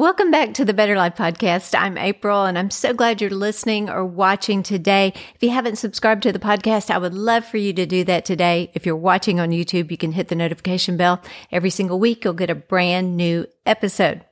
[0.00, 1.78] Welcome back to the Better Life Podcast.
[1.78, 5.12] I'm April and I'm so glad you're listening or watching today.
[5.34, 8.24] If you haven't subscribed to the podcast, I would love for you to do that
[8.24, 8.70] today.
[8.72, 11.20] If you're watching on YouTube, you can hit the notification bell.
[11.52, 14.24] Every single week, you'll get a brand new episode.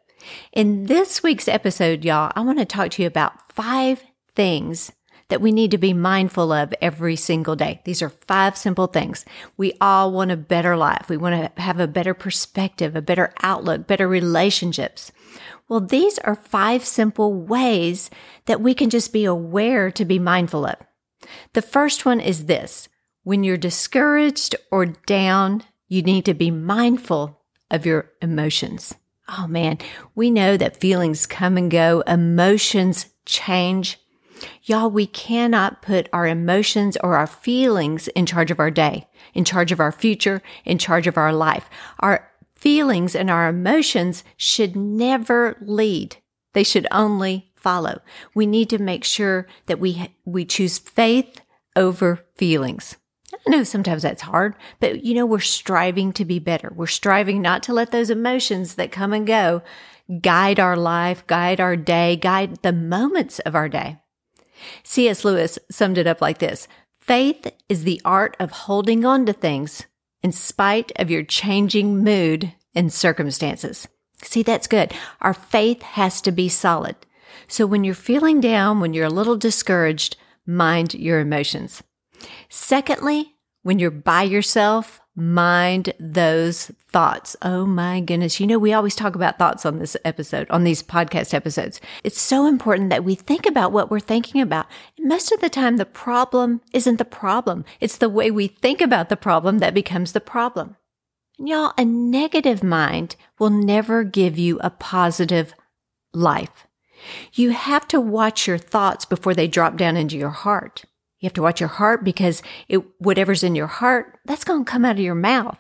[0.54, 4.02] In this week's episode, y'all, I want to talk to you about five
[4.34, 4.90] things
[5.28, 7.82] that we need to be mindful of every single day.
[7.84, 9.26] These are five simple things.
[9.58, 11.10] We all want a better life.
[11.10, 15.12] We want to have a better perspective, a better outlook, better relationships.
[15.68, 18.10] Well, these are five simple ways
[18.46, 20.76] that we can just be aware to be mindful of.
[21.52, 22.88] The first one is this.
[23.22, 28.94] When you're discouraged or down, you need to be mindful of your emotions.
[29.28, 29.76] Oh man,
[30.14, 32.00] we know that feelings come and go.
[32.06, 33.98] Emotions change.
[34.62, 39.44] Y'all, we cannot put our emotions or our feelings in charge of our day, in
[39.44, 41.68] charge of our future, in charge of our life.
[42.00, 42.26] Our
[42.58, 46.16] feelings and our emotions should never lead.
[46.52, 48.00] They should only follow.
[48.34, 51.40] We need to make sure that we, we choose faith
[51.76, 52.96] over feelings.
[53.32, 56.72] I know sometimes that's hard, but you know, we're striving to be better.
[56.74, 59.62] We're striving not to let those emotions that come and go
[60.20, 63.98] guide our life, guide our day, guide the moments of our day.
[64.82, 65.24] C.S.
[65.24, 66.66] Lewis summed it up like this.
[67.00, 69.86] Faith is the art of holding on to things
[70.22, 73.88] in spite of your changing mood and circumstances.
[74.22, 74.94] See, that's good.
[75.20, 76.96] Our faith has to be solid.
[77.48, 81.82] So when you're feeling down, when you're a little discouraged, mind your emotions.
[82.48, 87.36] Secondly, when you're by yourself, mind those thoughts.
[87.42, 88.38] Oh my goodness.
[88.38, 91.80] You know, we always talk about thoughts on this episode, on these podcast episodes.
[92.04, 94.66] It's so important that we think about what we're thinking about.
[94.98, 97.64] most of the time, the problem isn't the problem.
[97.80, 100.76] It's the way we think about the problem that becomes the problem.
[101.38, 105.54] Y'all, a negative mind will never give you a positive
[106.12, 106.66] life.
[107.32, 110.84] You have to watch your thoughts before they drop down into your heart.
[111.20, 114.70] You have to watch your heart because it, whatever's in your heart, that's going to
[114.70, 115.58] come out of your mouth.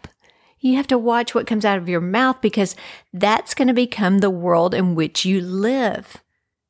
[0.58, 2.74] You have to watch what comes out of your mouth because
[3.12, 6.16] that's going to become the world in which you live.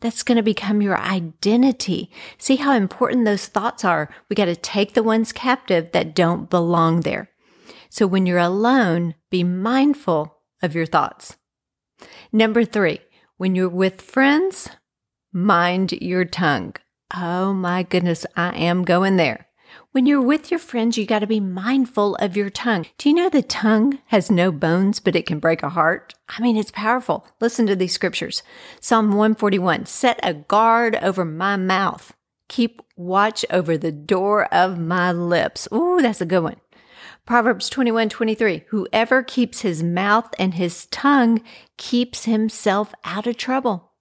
[0.01, 2.11] That's going to become your identity.
[2.37, 4.11] See how important those thoughts are.
[4.29, 7.31] We got to take the ones captive that don't belong there.
[7.89, 11.37] So when you're alone, be mindful of your thoughts.
[12.33, 13.01] Number three,
[13.37, 14.69] when you're with friends,
[15.33, 16.75] mind your tongue.
[17.15, 19.47] Oh my goodness, I am going there.
[19.93, 22.87] When you're with your friends, you got to be mindful of your tongue.
[22.99, 26.15] Do you know the tongue has no bones, but it can break a heart?
[26.29, 27.27] I mean, it's powerful.
[27.41, 28.43] Listen to these scriptures.
[28.81, 32.13] Psalm 141 Set a guard over my mouth.
[32.49, 35.69] Keep watch over the door of my lips.
[35.73, 36.57] Ooh, that's a good one.
[37.29, 41.43] Proverbs 21 23 Whoever keeps his mouth and his tongue
[41.77, 43.93] keeps himself out of trouble.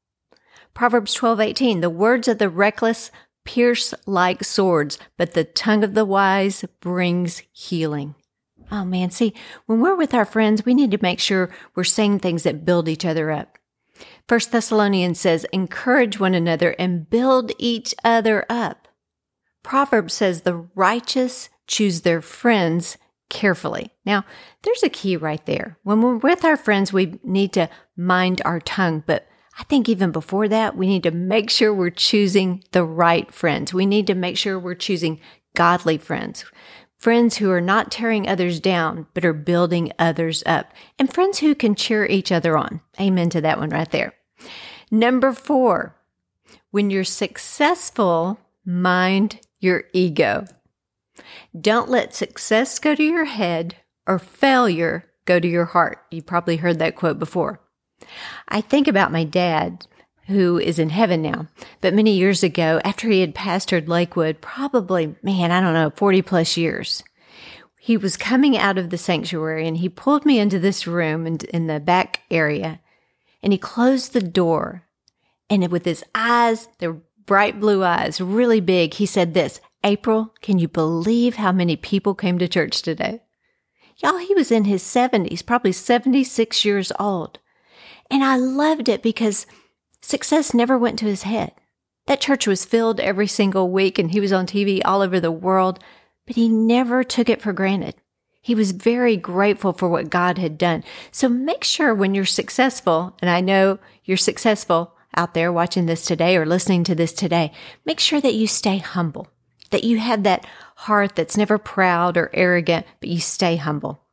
[0.73, 3.11] Proverbs 12:18 The words of the reckless
[3.43, 8.15] pierce like swords, but the tongue of the wise brings healing.
[8.71, 9.33] Oh man, see,
[9.65, 12.87] when we're with our friends, we need to make sure we're saying things that build
[12.87, 13.57] each other up.
[14.29, 18.87] First Thessalonians says, encourage one another and build each other up.
[19.63, 22.97] Proverbs says the righteous choose their friends
[23.29, 23.91] carefully.
[24.05, 24.25] Now,
[24.63, 25.77] there's a key right there.
[25.83, 29.27] When we're with our friends, we need to mind our tongue, but
[29.59, 33.73] I think even before that, we need to make sure we're choosing the right friends.
[33.73, 35.19] We need to make sure we're choosing
[35.55, 36.45] godly friends.
[36.99, 40.71] Friends who are not tearing others down, but are building others up.
[40.99, 42.81] And friends who can cheer each other on.
[42.99, 44.13] Amen to that one right there.
[44.91, 45.95] Number four,
[46.71, 50.45] when you're successful, mind your ego.
[51.59, 55.99] Don't let success go to your head or failure go to your heart.
[56.09, 57.59] You probably heard that quote before.
[58.47, 59.85] I think about my dad,
[60.27, 61.47] who is in heaven now,
[61.81, 66.21] but many years ago, after he had pastored Lakewood, probably, man, I don't know, 40
[66.21, 67.03] plus years,
[67.79, 71.37] he was coming out of the sanctuary and he pulled me into this room in,
[71.53, 72.81] in the back area
[73.41, 74.83] and he closed the door.
[75.49, 80.59] And with his eyes, their bright blue eyes, really big, he said this April, can
[80.59, 83.21] you believe how many people came to church today?
[83.97, 87.39] Y'all, he was in his 70s, probably 76 years old.
[88.11, 89.47] And I loved it because
[90.01, 91.51] success never went to his head.
[92.05, 95.31] That church was filled every single week and he was on TV all over the
[95.31, 95.79] world,
[96.25, 97.95] but he never took it for granted.
[98.41, 100.83] He was very grateful for what God had done.
[101.11, 106.05] So make sure when you're successful, and I know you're successful out there watching this
[106.05, 107.51] today or listening to this today,
[107.83, 109.27] make sure that you stay humble,
[109.71, 114.03] that you have that heart that's never proud or arrogant, but you stay humble.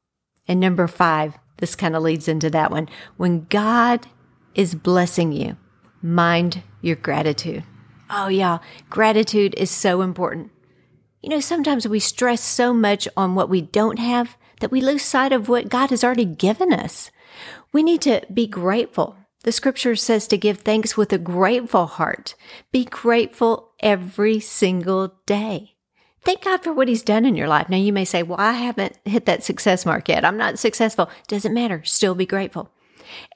[0.46, 2.88] And number five, this kind of leads into that one.
[3.16, 4.06] When God
[4.54, 5.56] is blessing you,
[6.02, 7.64] mind your gratitude.
[8.10, 8.58] Oh, yeah,
[8.90, 10.50] gratitude is so important.
[11.22, 15.02] You know, sometimes we stress so much on what we don't have that we lose
[15.02, 17.10] sight of what God has already given us.
[17.72, 19.16] We need to be grateful.
[19.44, 22.34] The scripture says to give thanks with a grateful heart.
[22.72, 25.76] Be grateful every single day.
[26.24, 27.68] Thank God for what He's done in your life.
[27.68, 30.24] Now, you may say, Well, I haven't hit that success mark yet.
[30.24, 31.10] I'm not successful.
[31.28, 31.84] Doesn't matter.
[31.84, 32.70] Still be grateful.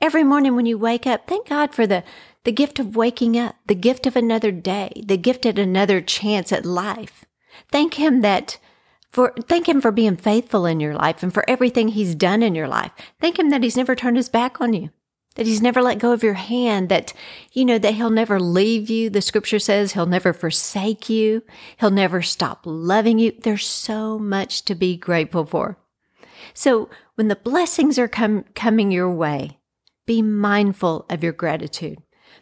[0.01, 2.03] Every morning when you wake up, thank God for the,
[2.45, 6.53] the gift of waking up, the gift of another day, the gift of another chance
[6.53, 7.27] at life.
[7.71, 8.59] Thank him that
[9.11, 12.55] for thank him for being faithful in your life and for everything he's done in
[12.55, 12.93] your life.
[13.21, 14.89] Thank him that he's never turned his back on you.
[15.35, 17.13] That he's never let go of your hand, that,
[17.53, 19.09] you know, that he'll never leave you.
[19.09, 21.45] The scripture says he'll never forsake you.
[21.79, 23.33] He'll never stop loving you.
[23.39, 25.79] There's so much to be grateful for.
[26.55, 29.59] So when the blessings are com- coming your way,
[30.07, 31.99] be mindful of your gratitude.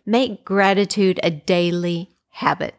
[0.06, 2.74] Make gratitude a daily habit.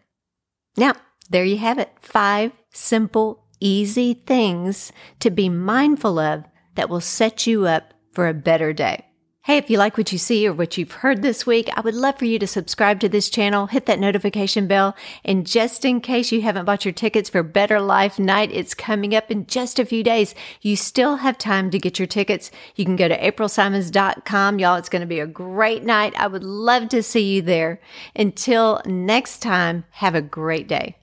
[0.77, 0.93] Now,
[1.29, 1.91] there you have it.
[1.99, 6.45] Five simple, easy things to be mindful of
[6.75, 9.06] that will set you up for a better day.
[9.47, 11.95] Hey, if you like what you see or what you've heard this week, I would
[11.95, 16.01] love for you to subscribe to this channel, hit that notification bell, and just in
[16.01, 19.79] case you haven't bought your tickets for Better Life Night, it's coming up in just
[19.79, 20.35] a few days.
[20.61, 22.51] You still have time to get your tickets.
[22.75, 24.59] You can go to aprilsimons.com.
[24.59, 26.13] Y'all, it's going to be a great night.
[26.17, 27.79] I would love to see you there.
[28.17, 30.97] Until next time, have a great day.